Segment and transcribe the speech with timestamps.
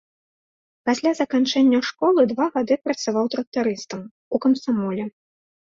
[0.89, 4.01] Пасля заканчэння школы два гады працаваў трактарыстам,
[4.37, 5.05] у камсамоле.